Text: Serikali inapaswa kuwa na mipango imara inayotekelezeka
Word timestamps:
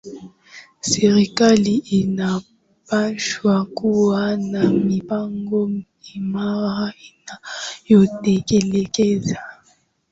Serikali 0.81 1.75
inapaswa 1.85 3.65
kuwa 3.65 4.37
na 4.37 4.69
mipango 4.69 5.71
imara 6.15 6.93
inayotekelezeka 7.87 9.43